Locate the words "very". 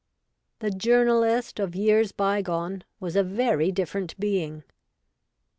3.21-3.71